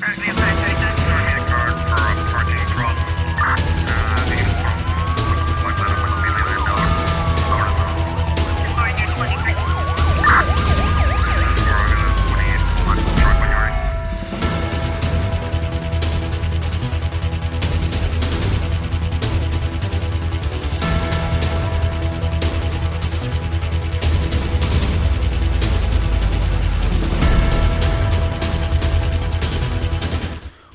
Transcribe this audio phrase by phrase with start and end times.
[0.00, 0.27] Right.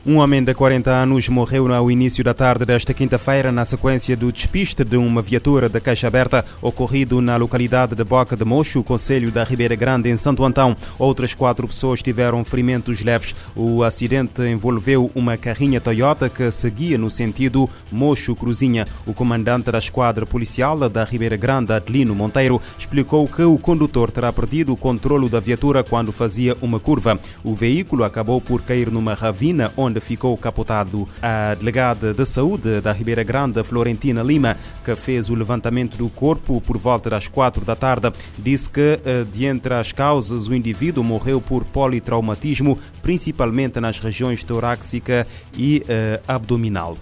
[0.05, 4.33] Um homem de 40 anos morreu ao início da tarde desta quinta-feira na sequência do
[4.33, 9.31] despiste de uma viatura da Caixa Aberta ocorrido na localidade de Boca de Mocho, Conselho
[9.31, 10.75] da Ribeira Grande, em Santo Antão.
[10.99, 13.33] Outras quatro pessoas tiveram ferimentos leves.
[13.55, 18.85] O acidente envolveu uma carrinha Toyota que seguia no sentido Mocho-Cruzinha.
[19.07, 24.33] O comandante da esquadra policial da Ribeira Grande, Adelino Monteiro, explicou que o condutor terá
[24.33, 27.17] perdido o controlo da viatura quando fazia uma curva.
[27.41, 31.07] O veículo acabou por cair numa ravina onde onde ficou capotado.
[31.21, 36.59] A delegada de saúde da Ribeira Grande, Florentina Lima, que fez o levantamento do corpo
[36.59, 41.03] por volta das quatro da tarde, disse que, eh, de entre as causas, o indivíduo
[41.03, 46.97] morreu por politraumatismo, principalmente nas regiões torácica e eh, abdominal.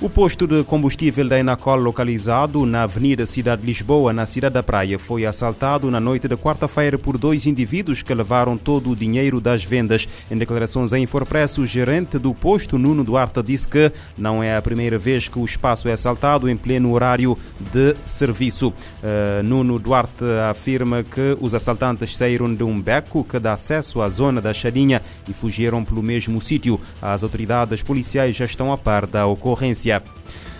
[0.00, 4.62] O posto de combustível da Enacol, localizado na Avenida Cidade de Lisboa, na Cidade da
[4.62, 9.40] Praia, foi assaltado na noite de quarta-feira por dois indivíduos que levaram todo o dinheiro
[9.40, 10.08] das vendas.
[10.30, 14.62] Em declarações à Infopress, o gerente do posto, Nuno Duarte, disse que não é a
[14.62, 18.68] primeira vez que o espaço é assaltado em pleno horário de serviço.
[18.68, 24.08] Uh, Nuno Duarte afirma que os assaltantes saíram de um beco que dá acesso à
[24.08, 26.80] zona da Charinha e fugiram pelo mesmo sítio.
[27.02, 29.87] As autoridades policiais já estão a par da ocorrência.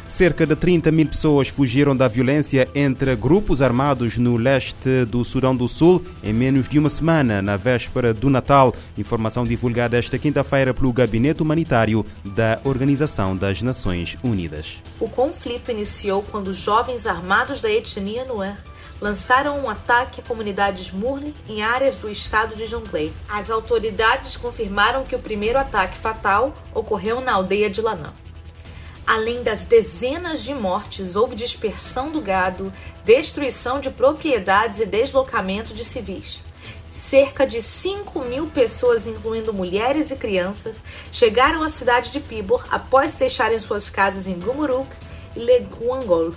[0.09, 5.55] Cerca de 30 mil pessoas fugiram da violência entre grupos armados no leste do Sudão
[5.55, 8.75] do Sul em menos de uma semana, na véspera do Natal.
[8.97, 14.83] Informação divulgada esta quinta-feira pelo Gabinete Humanitário da Organização das Nações Unidas.
[14.99, 18.57] O conflito iniciou quando jovens armados da etnia Nuer
[19.01, 23.13] lançaram um ataque a comunidades Murli em áreas do estado de Jonglei.
[23.29, 28.13] As autoridades confirmaram que o primeiro ataque fatal ocorreu na aldeia de Lanã.
[29.09, 32.71] Além das dezenas de mortes, houve dispersão do gado,
[33.07, 36.45] destruição de propriedades e deslocamento de civis.
[36.91, 43.15] Cerca de 5 mil pessoas, incluindo mulheres e crianças, chegaram à cidade de Pibor após
[43.15, 44.91] deixarem suas casas em Gumuruk
[45.35, 46.35] e Leguangol.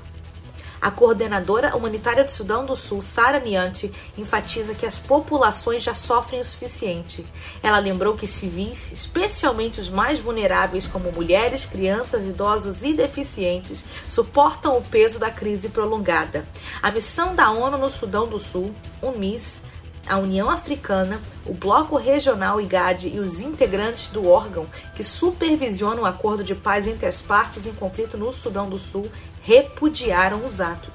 [0.81, 6.41] A coordenadora humanitária do Sudão do Sul, Sara Niante, enfatiza que as populações já sofrem
[6.41, 7.23] o suficiente.
[7.61, 14.75] Ela lembrou que civis, especialmente os mais vulneráveis, como mulheres, crianças, idosos e deficientes, suportam
[14.75, 16.47] o peso da crise prolongada.
[16.81, 19.61] A missão da ONU no Sudão do Sul, UNMIS,
[20.07, 26.05] a União Africana, o Bloco Regional IGAD e os integrantes do órgão que supervisiona o
[26.05, 29.09] acordo de paz entre as partes em conflito no Sudão do Sul
[29.41, 30.93] repudiaram os atos.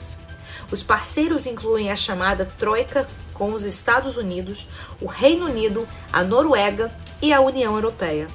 [0.71, 4.67] Os parceiros incluem a chamada Troika com os Estados Unidos,
[5.01, 8.27] o Reino Unido, a Noruega e a União Europeia.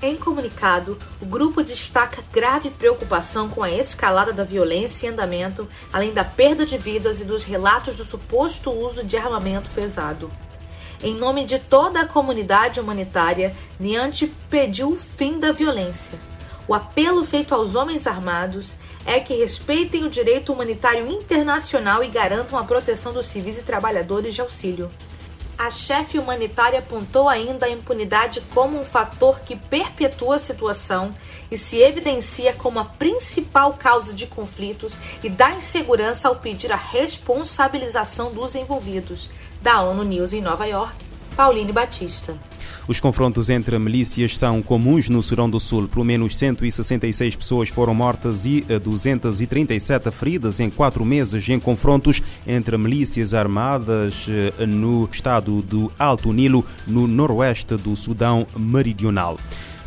[0.00, 6.12] Em comunicado, o grupo destaca grave preocupação com a escalada da violência em andamento, além
[6.12, 10.30] da perda de vidas e dos relatos do suposto uso de armamento pesado.
[11.02, 16.16] Em nome de toda a comunidade humanitária, Niante pediu o fim da violência.
[16.68, 22.56] O apelo feito aos homens armados é que respeitem o direito humanitário internacional e garantam
[22.56, 24.90] a proteção dos civis e trabalhadores de auxílio.
[25.58, 31.12] A chefe humanitária apontou ainda a impunidade como um fator que perpetua a situação
[31.50, 36.76] e se evidencia como a principal causa de conflitos e da insegurança ao pedir a
[36.76, 39.28] responsabilização dos envolvidos.
[39.60, 40.94] Da ONU News em Nova York,
[41.34, 42.38] Pauline Batista.
[42.88, 45.86] Os confrontos entre milícias são comuns no Sudão do Sul.
[45.88, 52.78] Pelo menos 166 pessoas foram mortas e 237 feridas em quatro meses em confrontos entre
[52.78, 59.36] milícias armadas eh, no estado do Alto Nilo, no noroeste do Sudão Meridional.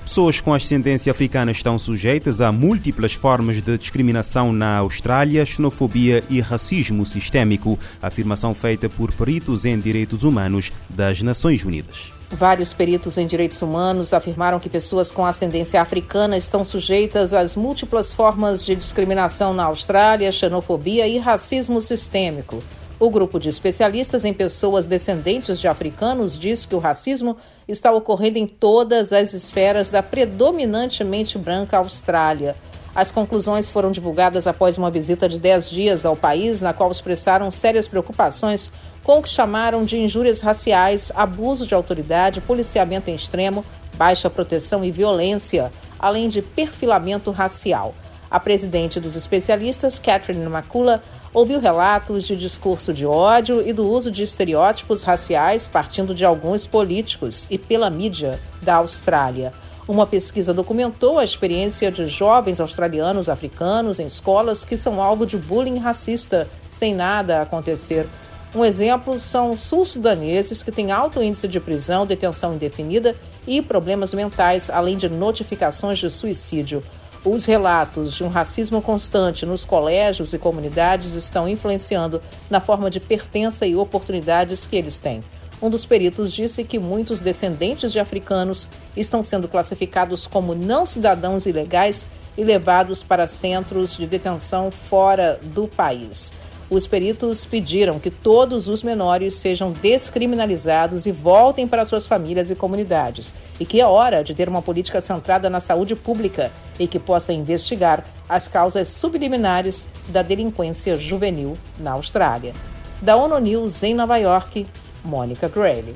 [0.05, 6.39] Pessoas com ascendência africana estão sujeitas a múltiplas formas de discriminação na Austrália, xenofobia e
[6.39, 7.79] racismo sistémico.
[7.99, 12.20] Afirmação feita por peritos em direitos humanos das Nações Unidas.
[12.31, 18.13] Vários peritos em direitos humanos afirmaram que pessoas com ascendência africana estão sujeitas às múltiplas
[18.13, 22.63] formas de discriminação na Austrália, xenofobia e racismo sistêmico.
[22.97, 27.35] O grupo de especialistas em pessoas descendentes de africanos diz que o racismo
[27.67, 32.55] está ocorrendo em todas as esferas da predominantemente branca Austrália.
[32.93, 37.49] As conclusões foram divulgadas após uma visita de 10 dias ao país, na qual expressaram
[37.49, 38.69] sérias preocupações
[39.03, 43.65] com o que chamaram de injúrias raciais, abuso de autoridade, policiamento em extremo,
[43.95, 47.95] baixa proteção e violência, além de perfilamento racial.
[48.29, 51.01] A presidente dos especialistas, Catherine Macula,
[51.33, 56.65] ouviu relatos de discurso de ódio e do uso de estereótipos raciais partindo de alguns
[56.65, 59.51] políticos e pela mídia da Austrália.
[59.87, 65.37] Uma pesquisa documentou a experiência de jovens australianos africanos em escolas que são alvo de
[65.37, 68.07] bullying racista, sem nada acontecer.
[68.53, 73.15] Um exemplo são sul-sudaneses que têm alto índice de prisão, detenção indefinida
[73.47, 76.83] e problemas mentais, além de notificações de suicídio.
[77.23, 82.99] Os relatos de um racismo constante nos colégios e comunidades estão influenciando na forma de
[82.99, 85.23] pertença e oportunidades que eles têm.
[85.61, 88.67] Um dos peritos disse que muitos descendentes de africanos
[88.97, 95.67] estão sendo classificados como não cidadãos ilegais e levados para centros de detenção fora do
[95.67, 96.33] país.
[96.67, 102.55] Os peritos pediram que todos os menores sejam descriminalizados e voltem para suas famílias e
[102.55, 106.49] comunidades, e que é hora de ter uma política centrada na saúde pública
[106.79, 112.53] e que possa investigar as causas subliminares da delinquência juvenil na Austrália.
[113.01, 114.65] Da ONU News em Nova York,
[115.03, 115.93] Mônica Grayle.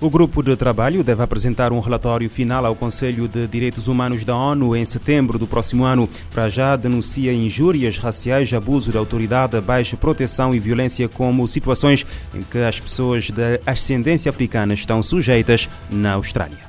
[0.00, 4.36] O grupo de trabalho deve apresentar um relatório final ao Conselho de Direitos Humanos da
[4.36, 6.08] ONU em setembro do próximo ano.
[6.30, 12.42] Para já denuncia injúrias raciais, abuso de autoridade, baixa proteção e violência como situações em
[12.42, 16.68] que as pessoas de ascendência africana estão sujeitas na Austrália.